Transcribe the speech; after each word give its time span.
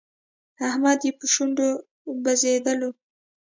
احمد 0.69 0.99
په 1.19 1.25
شونډو 1.33 1.67
بزېدلو. 2.23 2.89